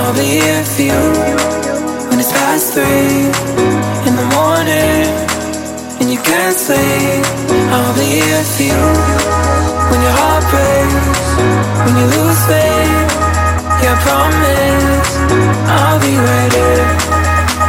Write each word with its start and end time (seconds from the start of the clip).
I'll 0.00 0.14
be 0.14 0.40
here 0.40 0.64
for 0.64 0.82
you 0.82 1.02
when 2.08 2.18
it's 2.18 2.32
past 2.32 2.72
three 2.72 3.28
in 4.08 4.14
the 4.16 4.28
morning 4.32 5.04
and 6.00 6.10
you 6.10 6.18
can't 6.18 6.56
sleep. 6.56 7.24
I'll 7.68 7.94
be 7.94 8.08
here 8.18 8.44
for 8.54 8.64
you 8.72 8.82
when 9.90 10.00
your 10.00 10.16
heart 10.20 10.44
breaks, 10.52 11.28
when 11.84 11.94
you 12.00 12.06
lose 12.16 12.40
faith. 12.48 13.10
Yeah, 13.84 13.92
I 13.92 14.00
promise 14.08 15.10
I'll 15.68 16.00
be 16.00 16.16
ready. 16.16 16.70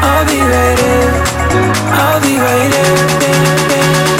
I'll 0.07 0.25
be 0.31 0.39
ready. 0.55 0.95
I'll 1.99 2.21
be 2.21 2.35
waiting. 2.39 4.10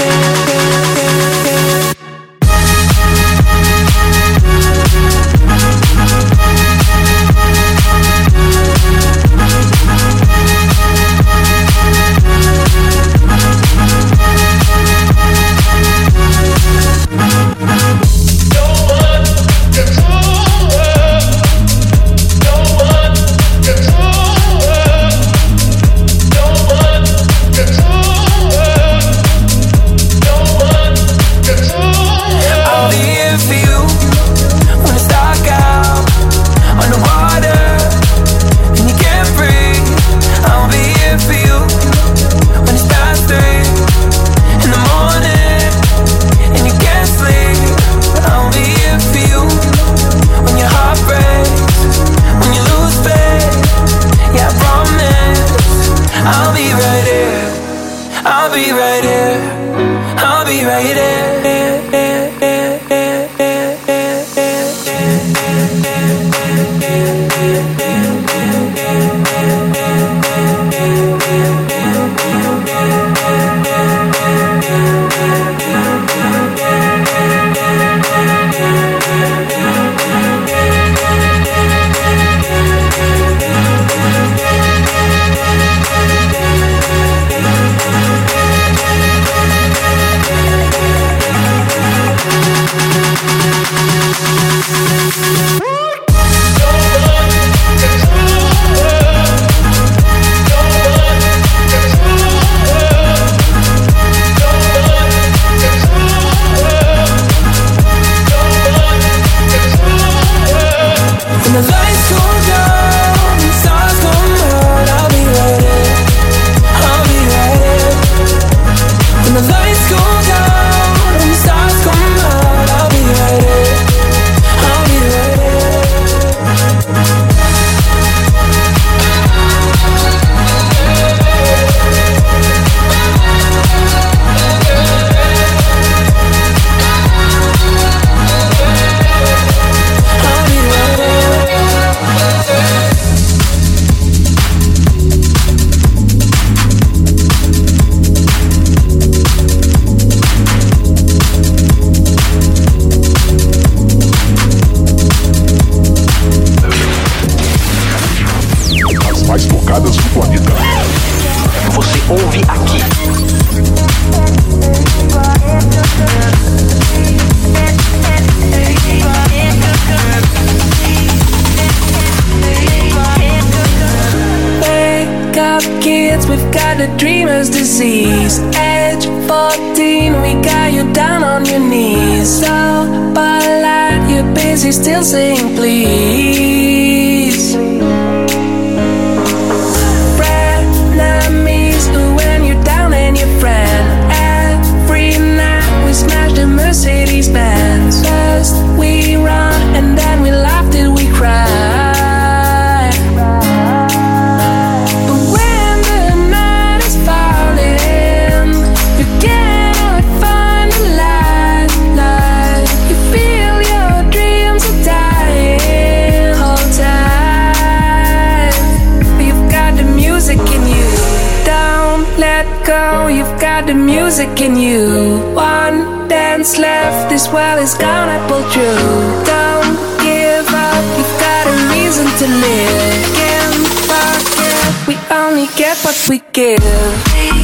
Can 224.42 224.58
you. 224.58 225.20
One 225.36 226.08
dance 226.08 226.58
left, 226.58 227.12
this 227.12 227.32
well 227.32 227.60
is 227.60 227.76
gonna 227.76 228.18
pull 228.28 228.42
through. 228.50 229.24
Don't 229.24 229.78
give 230.02 230.48
up, 230.50 230.84
you've 230.98 231.20
got 231.20 231.46
a 231.46 231.56
reason 231.70 232.08
to 232.08 232.26
live. 232.26 233.16
Can't 233.20 233.68
forget, 233.86 234.88
we 234.88 234.96
only 235.16 235.46
get 235.56 235.78
what 235.86 236.08
we 236.10 236.24
give. 236.34 237.41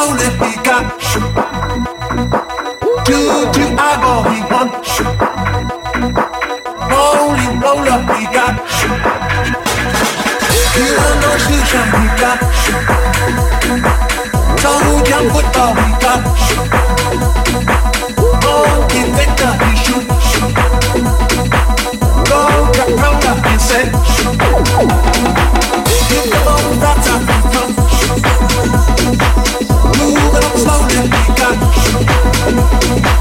morning 0.00 0.34
we 0.40 0.52
got 0.64 0.84
shoot. 1.08 1.34
Dude, 3.04 3.56
you 3.56 3.68
I 3.76 3.92
go 4.02 4.12
we 4.28 4.38
want 4.50 4.72
shoot. 4.92 5.18
Only 7.00 7.46
roll 7.60 7.86
up 7.94 8.02
we 8.08 8.22
got 8.36 8.54
shoot. 8.76 9.00
You 10.76 10.88
don't 10.96 11.16
know 11.20 11.34
oh, 11.36 11.44
shoot 11.44 11.64
jump 11.70 11.90
we 11.96 12.06
got 12.22 12.40
shoot. 12.62 12.84
Total 14.62 14.98
jump 15.08 15.26
football 15.34 15.72
we 15.78 15.88
got 16.04 16.20
shoot. 16.44 16.70
Go 18.44 18.54
get 18.92 19.08
Victor 19.18 19.52
we 19.60 19.70
shoot 19.84 20.06
shoot. 20.30 20.54
Go 22.30 22.40
get 22.76 22.90
round 23.00 23.24
up 23.30 23.46
and 23.52 23.60
say 23.68 23.84
shoot. 24.14 24.38
You 26.10 26.22
know 26.32 26.60
that's 26.80 27.06
how 27.06 27.20
we 27.20 27.36
come 27.52 27.79
slow, 30.60 30.86
got 31.36 31.56
you. 33.14 33.19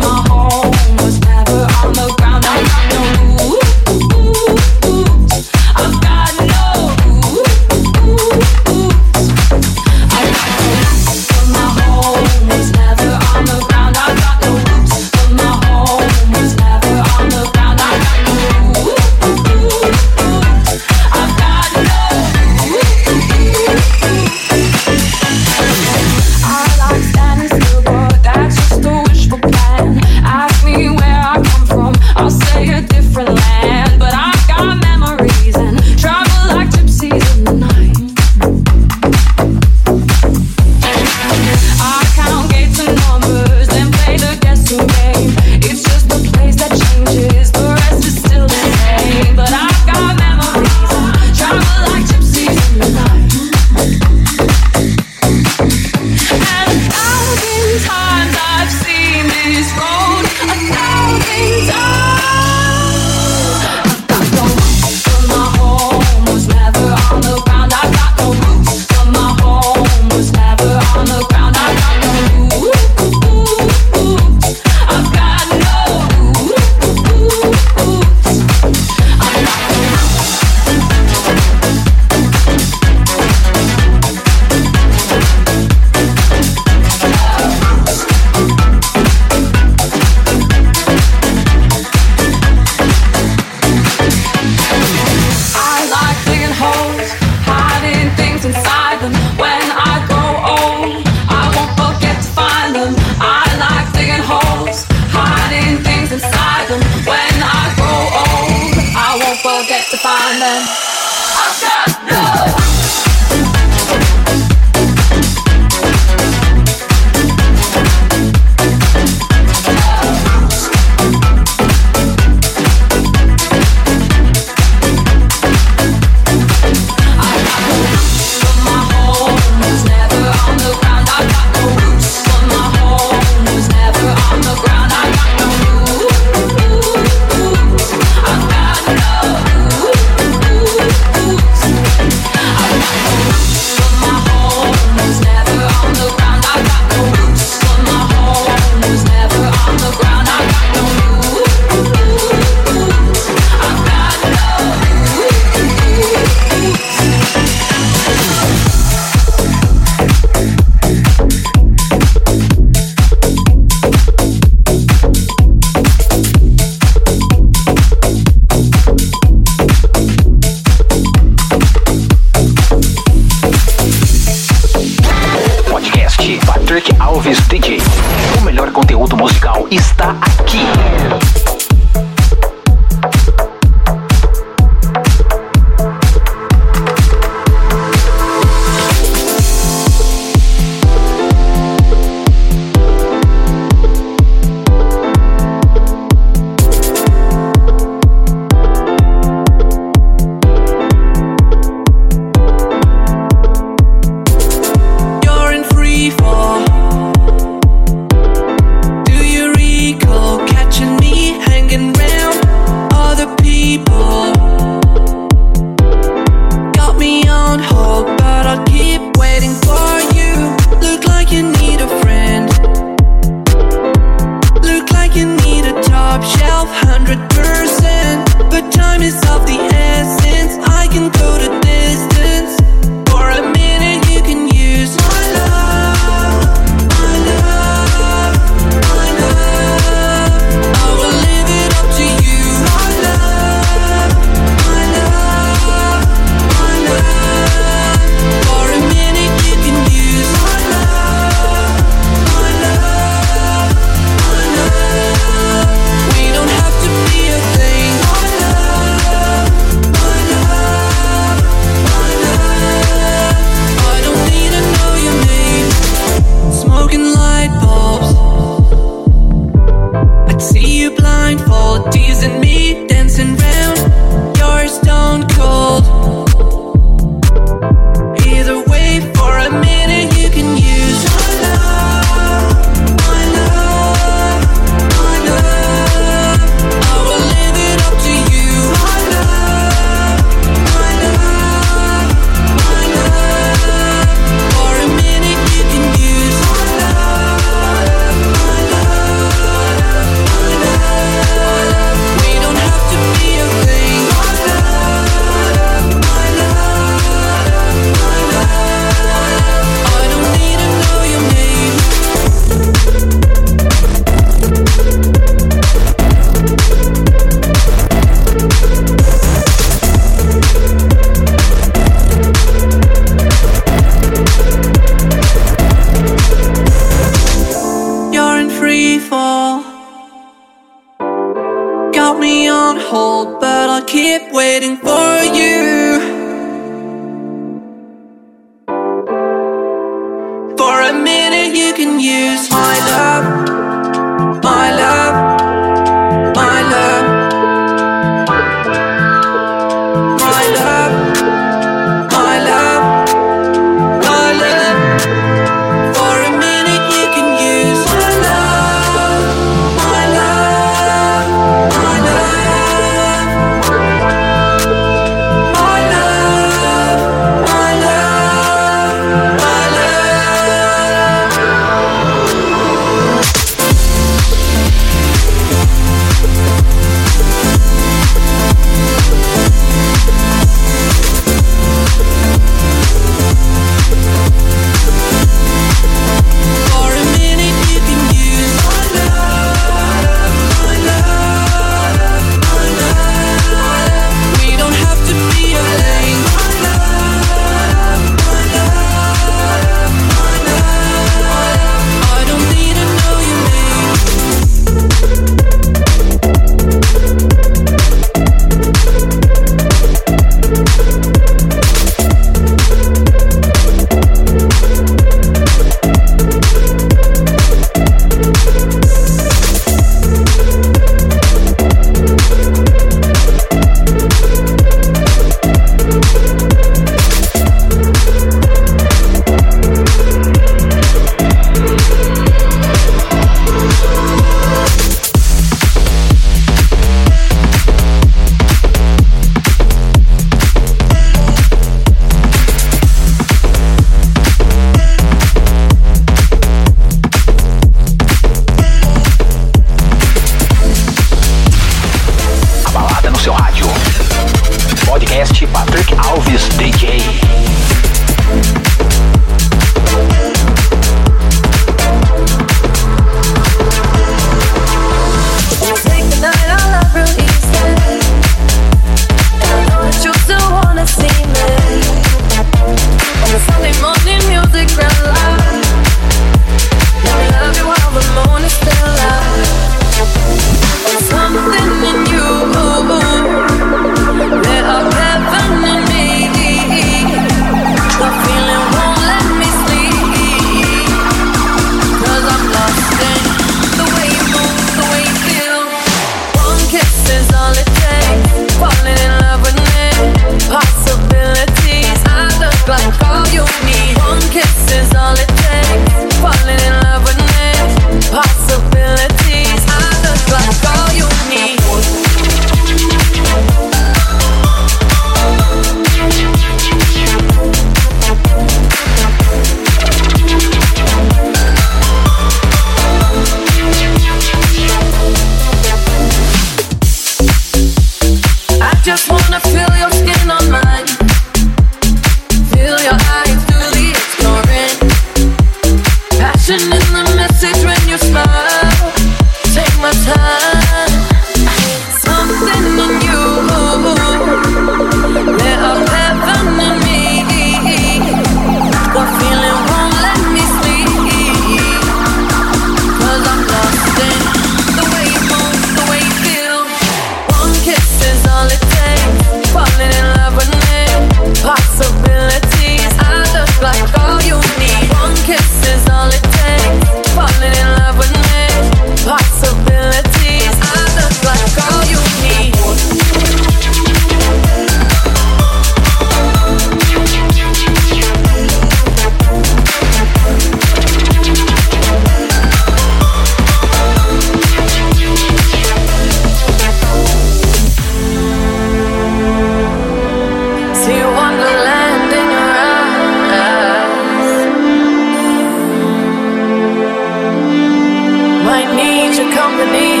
believe 599.65 600.00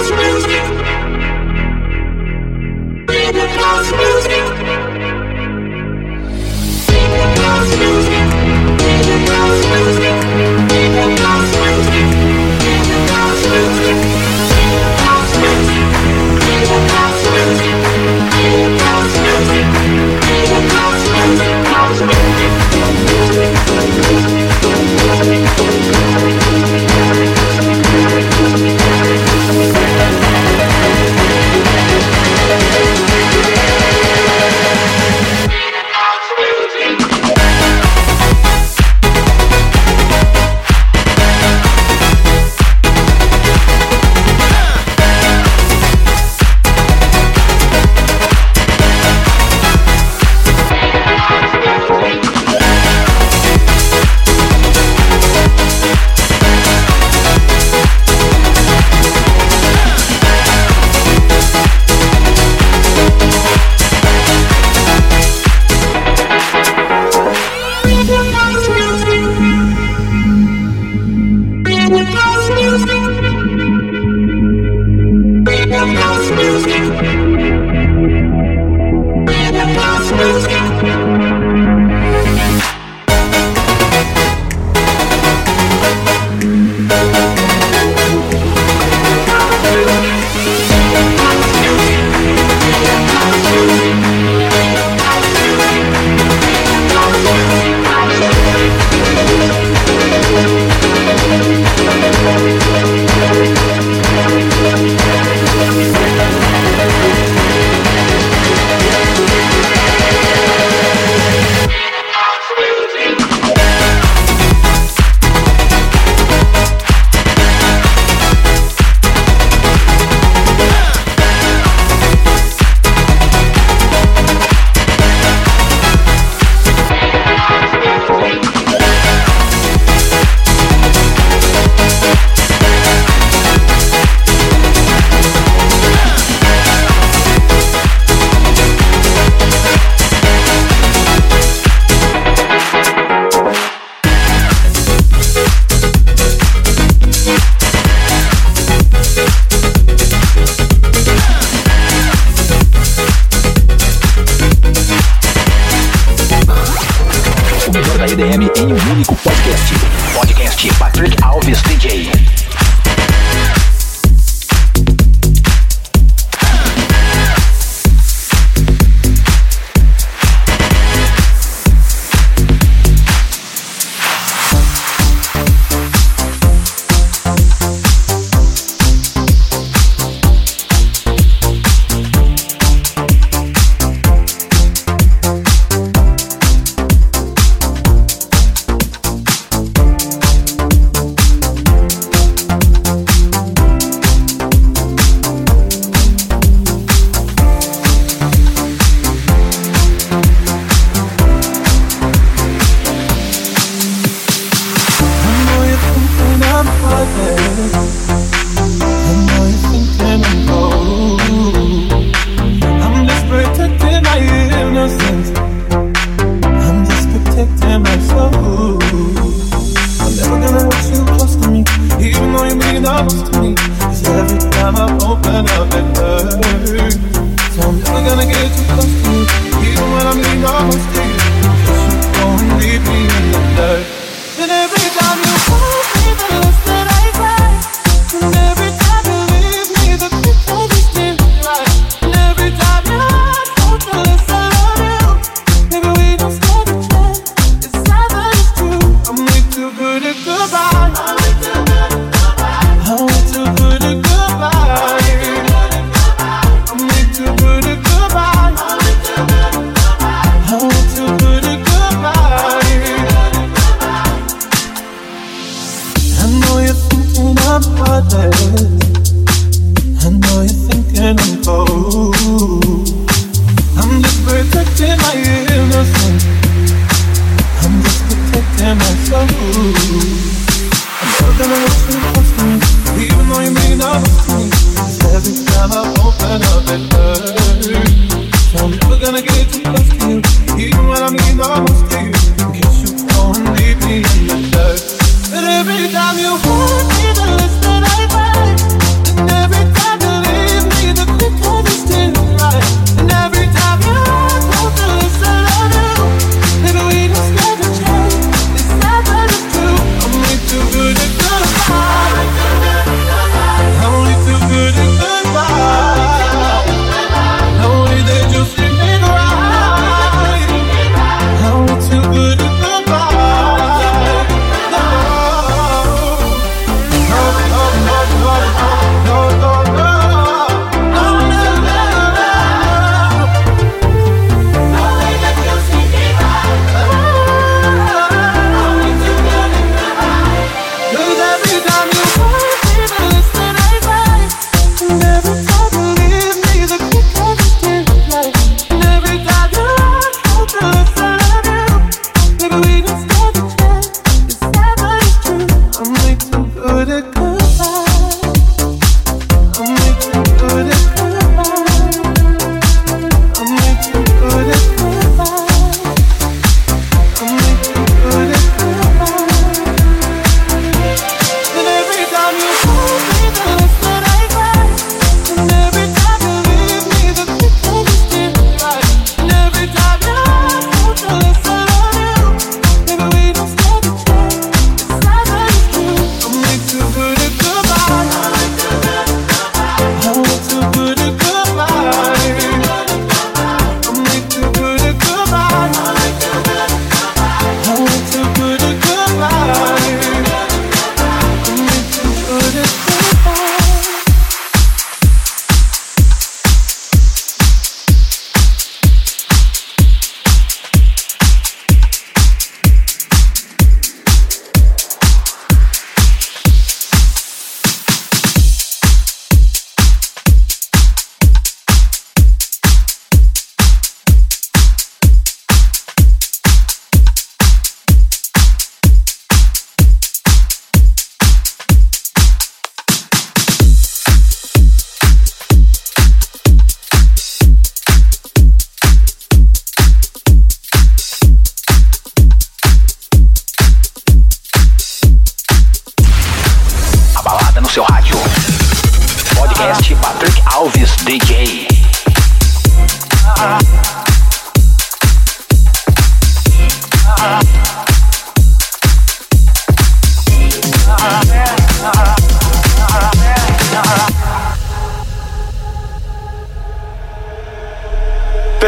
House 0.00 0.10
music. 0.12 0.80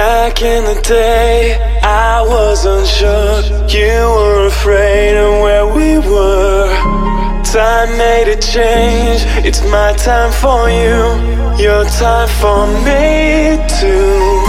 Back 0.03 0.43
in 0.43 0.65
the 0.65 0.83
day, 0.83 1.79
I 1.81 2.23
was 2.23 2.65
unsure. 2.67 3.39
You 3.69 4.01
were 4.17 4.47
afraid 4.49 5.15
of 5.17 5.31
where 5.43 5.65
we 5.65 5.91
were. 6.01 6.67
Time 7.45 7.97
made 7.97 8.27
a 8.27 8.35
change, 8.35 9.21
it's 9.47 9.63
my 9.71 9.93
time 9.93 10.33
for 10.43 10.69
you, 10.69 10.99
your 11.63 11.85
time 11.85 12.29
for 12.43 12.67
me 12.83 13.63
too. 13.79 14.43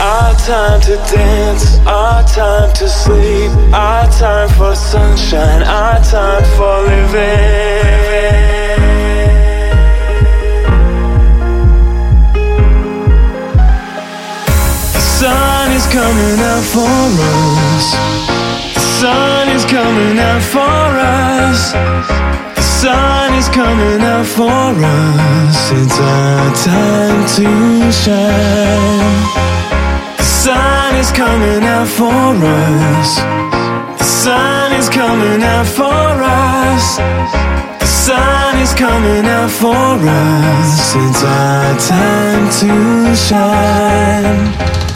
Our 0.00 0.32
time 0.48 0.80
to 0.88 0.96
dance, 1.14 1.76
our 1.86 2.22
time 2.26 2.72
to 2.76 2.88
sleep, 2.88 3.50
our 3.74 4.08
time 4.12 4.48
for 4.56 4.74
sunshine, 4.74 5.62
our 5.62 6.02
time 6.02 6.44
for 6.56 6.80
living. 6.88 8.49
sun 15.20 15.70
is 15.72 15.86
coming 15.86 16.40
out 16.52 16.64
for 16.74 17.04
us. 17.36 17.86
The 18.74 18.84
sun 19.00 19.48
is 19.56 19.64
coming 19.66 20.18
out 20.18 20.42
for 20.54 20.84
us. 20.96 21.60
The 22.56 22.66
sun 22.80 23.34
is 23.34 23.48
coming 23.48 24.00
out 24.00 24.24
for 24.24 24.68
us. 24.96 25.56
It's 25.80 25.98
our 26.00 26.46
time 26.72 27.20
to 27.36 27.48
shine. 28.02 29.12
The 30.16 30.28
sun 30.44 30.94
is 31.02 31.10
coming 31.12 31.64
out 31.76 31.88
for 31.98 32.28
us. 32.64 33.10
The 34.00 34.08
sun 34.24 34.72
is 34.80 34.88
coming 34.88 35.42
out 35.42 35.66
for 35.66 36.08
us 36.40 36.84
The 37.80 37.90
sun 38.06 38.56
is 38.64 38.72
coming 38.74 39.26
out 39.38 39.50
for 39.50 39.90
us. 40.00 40.94
It's 41.04 41.22
our 41.22 41.72
time 41.92 42.44
to 42.60 43.14
shine. 43.28 44.89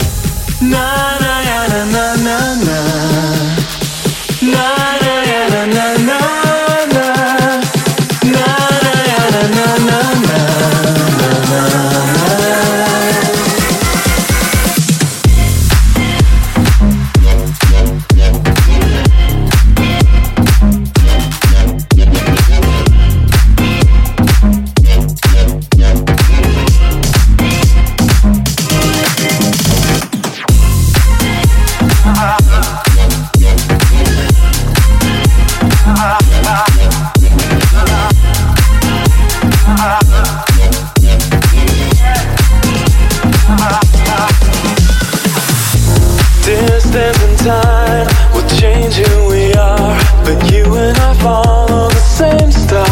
Same 52.15 52.49
star. 52.49 52.87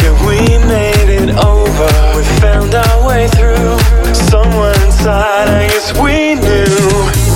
Yeah, 0.00 0.16
we 0.26 0.38
made 0.64 1.10
it 1.20 1.30
over. 1.36 1.88
We 2.16 2.24
found 2.40 2.74
our 2.74 3.06
way 3.06 3.28
through. 3.28 3.76
Somewhere 4.14 4.72
inside, 4.86 5.48
I 5.48 5.68
guess 5.68 5.92
we 6.00 6.34
knew 6.40 6.80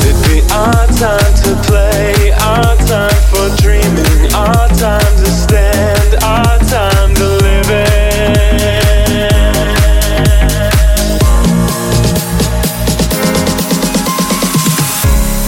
it'd 0.08 0.20
be 0.24 0.40
our 0.56 0.86
time 0.96 1.34
to 1.44 1.52
play, 1.68 2.32
our 2.32 2.72
time 2.88 3.20
for 3.28 3.46
dreaming, 3.60 4.32
our 4.32 4.68
time 4.80 5.14
to 5.20 5.28
stand, 5.44 6.16
our 6.24 6.56
time 6.64 7.14
to 7.20 7.26
live 7.44 7.70
it. 7.70 7.86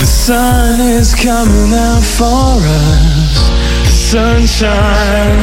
The 0.00 0.06
sun 0.06 0.80
is 0.80 1.14
coming 1.14 1.72
out 1.72 2.04
for 2.04 2.60
us. 2.60 2.87
Sunshine. 4.10 5.36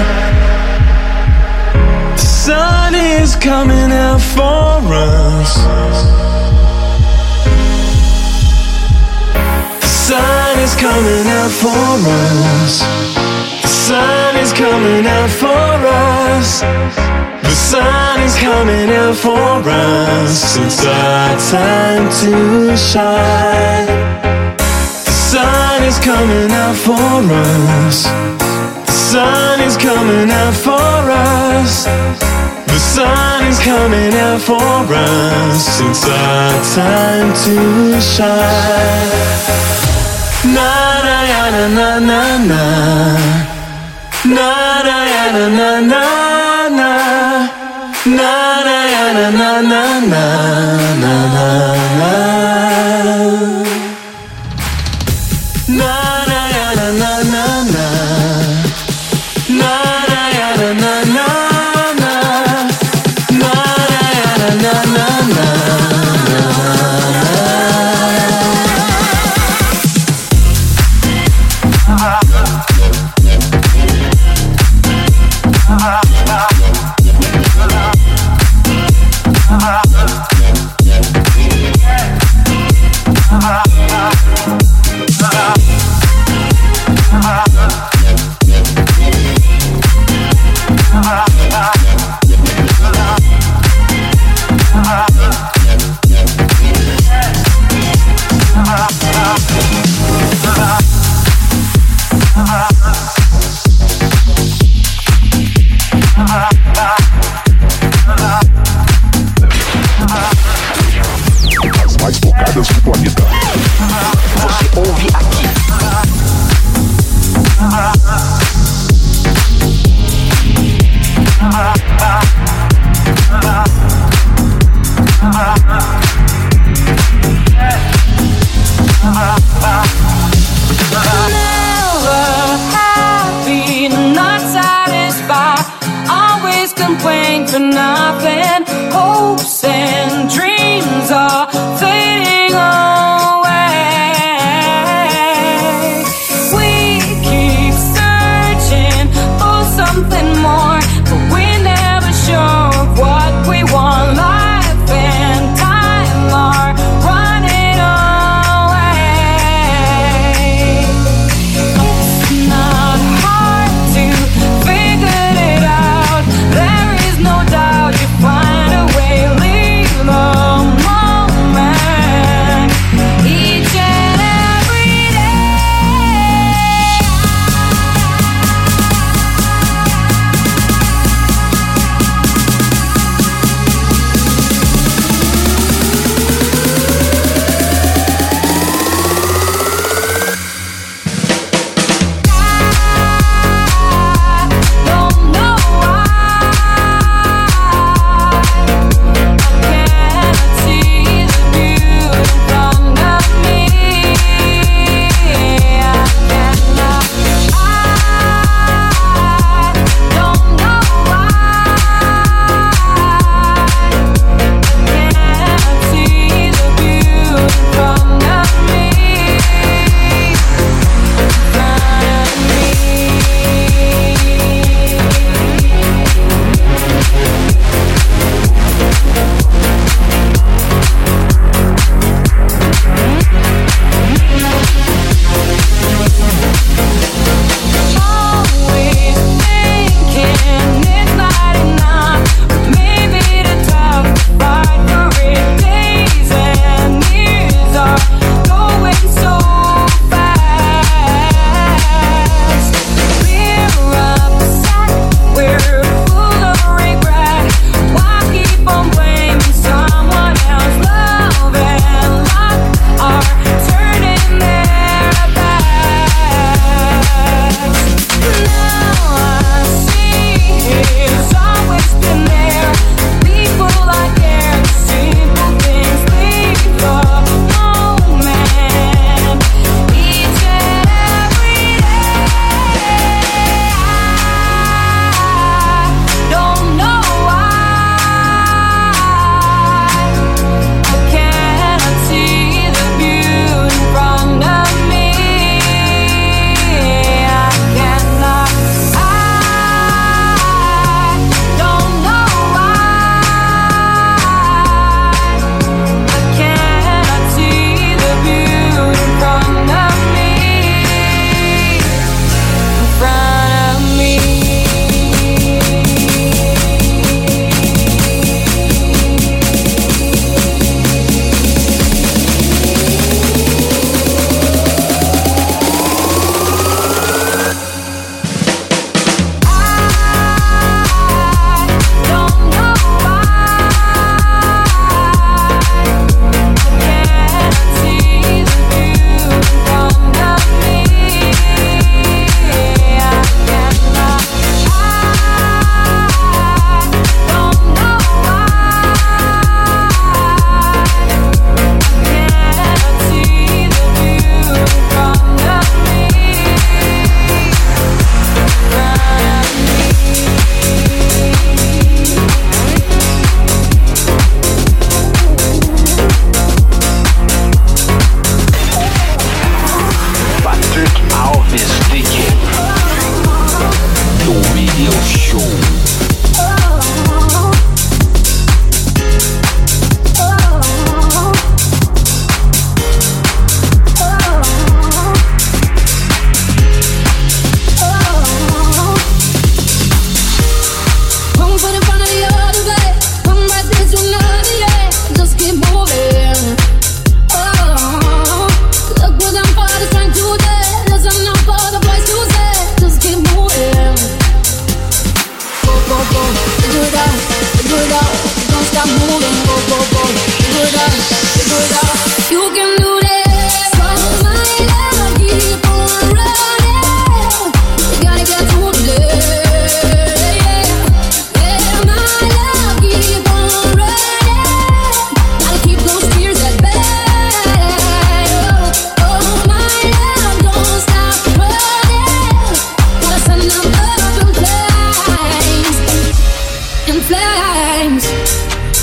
The 2.15 2.17
sun 2.17 2.95
is 2.95 3.35
coming 3.35 3.91
out 3.91 4.19
for 4.19 4.81
us. 4.91 5.53
The 9.81 9.87
sun 9.87 10.57
is 10.65 10.73
coming 10.81 11.27
out 11.27 11.51
for 11.51 11.93
us. 12.09 12.81
The 13.61 13.67
sun 13.67 14.35
is 14.37 14.51
coming 14.51 15.05
out 15.05 15.29
for 15.29 15.75
us. 16.25 16.61
The 17.43 17.55
sun 17.69 18.19
is 18.21 18.35
coming 18.35 18.89
out 18.89 19.15
for 19.15 19.61
us. 19.69 20.57
It's 20.57 20.83
our 20.83 21.37
time 21.51 22.09
to 22.21 22.75
shine. 22.75 23.85
The 24.57 25.11
sun 25.29 25.83
is 25.83 25.99
coming 25.99 26.49
out 26.49 26.75
for 26.75 26.95
us. 26.97 28.44
The 29.15 29.21
sun 29.21 29.61
is 29.61 29.77
coming 29.77 30.29
out 30.29 30.53
for 30.53 31.09
us. 31.09 31.85
The 32.67 32.79
sun 32.79 33.45
is 33.47 33.59
coming 33.59 34.13
out 34.13 34.41
for 34.41 34.59
us. 34.59 35.79
It's 35.79 36.03
our 36.03 36.51
time 36.75 37.31
to 37.45 38.01
shine. 38.01 39.11
Na 40.53 40.99
na 41.07 41.19
na 41.31 41.67
na 41.77 41.99
na 42.09 42.37
na. 42.49 42.63
Na 44.35 44.51
na 44.83 44.99
na 45.31 45.47
na 45.47 45.69
na 45.79 46.03
na. 46.79 46.91
Na 48.19 48.35
na 48.67 48.79
na 49.15 49.29
na 49.31 49.61
na 49.61 49.83
na 50.11 50.23
na. 50.99 51.15
Na 51.99 53.64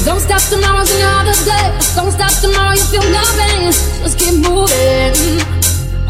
Don't 0.05 0.19
stop 0.19 0.43
tomorrow's 0.51 0.91
another 0.91 1.33
day. 1.47 1.71
Don't 1.95 2.11
stop 2.11 2.35
tomorrow, 2.43 2.75
you 2.75 2.83
feel 2.91 3.07
nothing. 3.15 3.71
Just 4.03 4.19
keep 4.19 4.35
moving. 4.35 5.39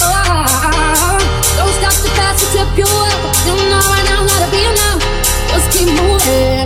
Oh, 0.00 1.20
don't 1.60 1.74
stop 1.76 1.92
the 2.00 2.08
past 2.16 2.40
to 2.40 2.46
trip 2.56 2.72
you 2.78 2.88
up. 2.88 3.20
You 3.44 3.52
know 3.68 3.84
right 3.92 4.06
now 4.08 4.24
how 4.24 4.38
to 4.40 4.48
be 4.48 4.64
now. 4.64 4.96
Just 5.52 5.68
keep 5.76 5.88
moving. 5.92 6.64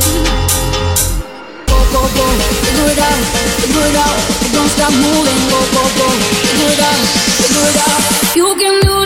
Go, 1.67 1.79
go, 1.91 2.03
go. 2.15 2.27
Figure 2.63 2.95
it 2.95 3.01
out. 3.03 3.21
Figure 3.59 3.87
it 3.91 3.97
out. 3.99 4.17
Don't 4.55 4.71
stop 4.71 4.93
moving. 4.95 5.41
Go, 5.51 5.59
go, 5.75 5.83
go. 5.99 6.07
Figure 6.47 6.71
it 6.71 6.81
out. 6.81 7.01
Figure 7.43 7.67
it 7.67 7.79
out. 7.91 8.37
You 8.37 8.55
can 8.55 8.81
do 8.87 9.03
it. 9.03 9.06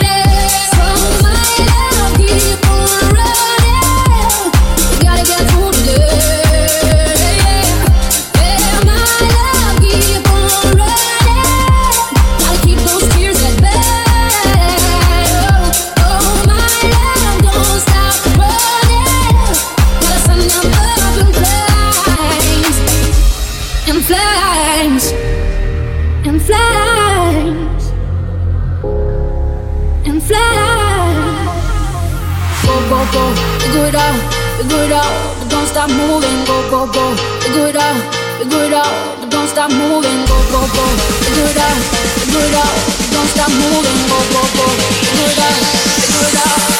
It 34.91 34.97
out, 34.97 35.49
don't 35.49 35.67
stop 35.67 35.89
moving. 35.89 36.37
Go, 36.45 36.57
go, 36.69 36.85
go, 36.91 37.15
figure 37.39 37.67
it 37.67 37.75
out, 37.75 37.95
figure 38.37 38.65
it 38.65 38.73
out, 38.73 39.29
don't 39.29 39.47
stop 39.47 39.71
moving. 39.71 40.19
Go, 40.27 40.37
go, 40.51 40.61
go, 40.75 40.85
figure 41.23 41.47
it 41.47 41.57
out, 41.57 41.77
figure 42.19 42.43
it 42.43 42.55
out, 42.55 42.75
don't 43.13 43.29
stop 43.31 43.51
moving. 43.51 43.99
Go, 44.11 44.19
go, 44.33 44.41
go, 44.57 44.67
figure 45.07 45.31
it 45.31 45.39
out, 45.39 45.59
figure 45.95 46.27
it 46.27 46.35
out. 46.35 46.70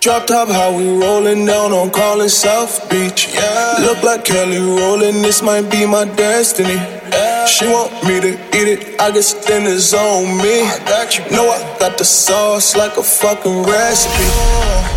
Drop 0.00 0.26
top, 0.26 0.48
how 0.48 0.76
we 0.76 0.86
rollin' 0.86 1.46
down 1.46 1.72
on 1.72 1.90
call 1.90 2.28
South 2.28 2.90
Beach. 2.90 3.28
Yeah. 3.32 3.76
Look 3.80 4.02
like 4.02 4.24
Kelly 4.24 4.58
Rowland, 4.58 5.24
this 5.24 5.40
might 5.40 5.70
be 5.70 5.86
my 5.86 6.04
destiny. 6.04 6.93
She 7.46 7.66
want 7.66 7.92
me 8.04 8.20
to 8.20 8.32
eat 8.56 8.68
it, 8.68 9.00
I 9.00 9.10
guess 9.10 9.34
then 9.46 9.66
it's 9.66 9.92
on 9.92 10.38
me. 10.38 10.62
I 10.62 10.78
got 10.86 11.16
you. 11.16 11.24
Know 11.30 11.50
I 11.50 11.76
got 11.78 11.98
the 11.98 12.04
sauce 12.04 12.74
like 12.74 12.96
a 12.96 13.02
fucking 13.02 13.62
recipe. 13.64 14.28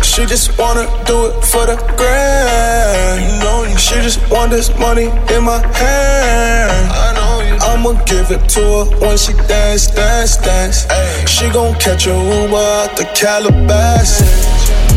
She 0.02 0.24
just 0.26 0.58
wanna 0.58 0.86
do 1.04 1.26
it 1.26 1.44
for 1.44 1.66
the 1.66 1.76
grand. 1.96 3.20
You 3.22 3.38
know, 3.44 3.76
she 3.76 3.94
just 4.00 4.18
want 4.30 4.50
this 4.50 4.70
money 4.78 5.06
in 5.34 5.44
my 5.44 5.60
hand. 5.76 6.90
I 6.90 7.12
know 7.14 7.46
you. 7.46 7.56
I'ma 7.60 8.02
give 8.04 8.30
it 8.30 8.48
to 8.56 8.60
her 8.60 8.84
when 8.98 9.16
she 9.18 9.34
dance, 9.46 9.86
dance, 9.88 10.38
dance. 10.38 10.86
Ay. 10.90 11.24
She 11.26 11.50
gon' 11.50 11.74
catch 11.74 12.06
a 12.06 12.16
Uber 12.16 12.56
out 12.56 12.96
the 12.96 13.04
Calabasas. 13.14 14.24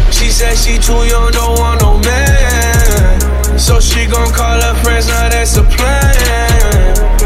She 0.10 0.30
said 0.30 0.56
she 0.56 0.78
too 0.78 0.94
young, 1.06 1.32
don't 1.32 1.60
want 1.60 1.82
no 1.82 2.00
man. 2.00 3.60
So 3.60 3.80
she 3.80 4.08
gon' 4.08 4.32
call 4.32 4.62
her 4.62 4.76
friends, 4.84 5.08
now 5.08 5.30
that's 5.30 5.58
a 5.58 5.64
plan. 5.64 7.21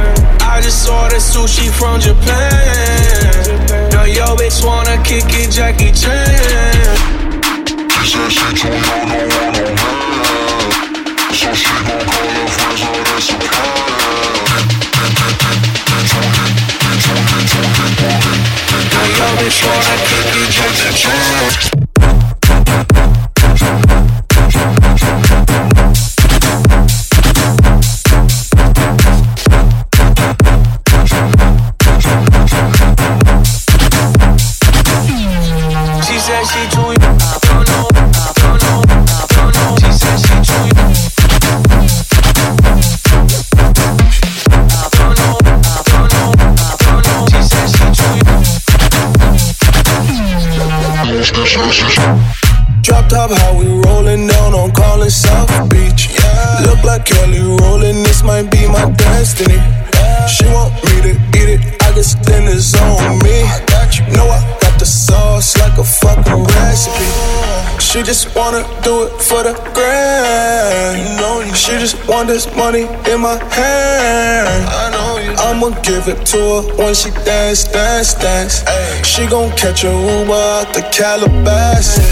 I 0.56 0.62
just 0.62 0.88
ordered 0.88 1.20
sushi 1.20 1.70
from 1.70 1.99
Japan. 1.99 2.39
Now 3.91 4.06
yo 4.06 4.38
bitch 4.38 4.64
wanna 4.66 4.95
kick 5.03 5.26
it, 5.28 5.51
Jackie 5.51 5.91
Chan. 5.91 6.95
She 8.06 8.16
said 8.16 8.32
she 8.32 8.56
too 8.56 8.72
young, 8.72 9.10
don't 9.12 9.76
want. 9.76 10.72
So 11.36 11.51
she 11.53 11.68
gon' 11.68 11.99
call 12.08 12.32
her 12.32 12.47
friends, 12.56 12.82
oh, 12.84 12.91
now 12.95 13.03
that's 13.03 13.28
a 13.28 13.36
Now 18.95 19.12
yo 19.12 19.28
bitch 19.36 19.60
wanna 19.60 19.95
kick 20.08 20.39
it, 20.39 20.47
Jackie 20.56 20.95
Chan. 20.95 21.85
Drop 52.82 53.09
top, 53.09 53.32
how 53.32 53.57
we 53.57 53.66
rolling 53.66 54.28
down 54.28 54.53
on 54.53 54.72
Collins 54.72 55.16
South 55.16 55.49
Beach. 55.70 56.09
Yeah. 56.13 56.61
Look 56.68 56.84
like 56.84 57.05
Kelly 57.05 57.39
Rowland, 57.39 58.05
this 58.05 58.22
might 58.24 58.51
be 58.51 58.68
my 58.68 58.91
destiny. 58.91 59.57
Just 68.06 68.36
wanna 68.36 68.62
do 68.84 69.03
it 69.08 69.20
for 69.20 69.41
the 69.41 69.53
grand. 69.74 70.97
You 71.01 71.18
know, 71.18 71.53
she 71.53 71.72
just 71.80 71.97
want 72.08 72.28
this 72.28 72.45
money 72.56 72.84
in 73.12 73.20
my 73.22 73.36
hand. 73.51 74.70
I 74.70 74.91
know 74.93 75.18
you. 75.18 75.34
I'ma 75.34 75.70
give 75.82 76.08
it 76.08 76.24
to 76.28 76.38
her 76.38 76.62
when 76.78 76.93
she 76.93 77.10
dance, 77.26 77.64
dance, 77.64 78.14
dance. 78.14 78.64
Ay. 78.68 79.01
She 79.01 79.26
gon' 79.26 79.49
catch 79.58 79.84
a 79.84 79.89
Uber 79.89 80.34
out 80.34 80.72
the 80.74 80.82
Calabasas. 80.93 82.06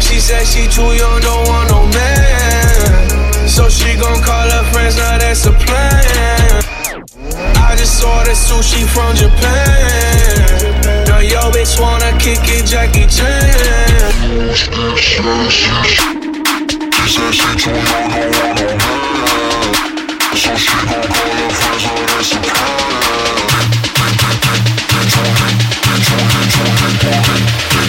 She 0.00 0.18
said 0.18 0.46
she 0.46 0.66
too 0.68 0.90
young, 0.96 1.20
don't 1.20 1.46
want 1.48 1.70
no 1.70 1.80
man. 1.92 3.48
So 3.48 3.68
she 3.68 3.94
gon' 4.00 4.22
call 4.22 4.48
her 4.48 4.64
friends, 4.72 4.96
now 4.96 5.18
that's 5.18 5.44
a 5.44 5.52
plan. 5.52 6.64
I 7.60 7.76
just 7.76 8.02
ordered 8.02 8.40
sushi 8.40 8.88
from 8.88 9.14
Japan. 9.14 10.69
Now 11.20 11.26
yo 11.26 11.50
bitch 11.50 11.78
wanna 11.78 12.16
kick 12.18 12.40
it, 12.48 12.64
Jackie 12.64 13.06
Chan. 13.06 13.52
Too 14.32 14.72
don't 14.72 14.96
want 15.28 15.52
man. 17.66 17.90
So 20.34 20.56
she 20.56 20.72
gon' 20.72 20.96
her 20.96 21.20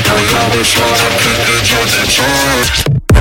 Now 0.04 0.20
yo 0.28 0.42
bitch 0.52 0.76
wanna 0.76 1.10
kick 1.24 1.48
it, 1.48 1.64
Jackie 1.64 2.08
Chan. 2.12 3.21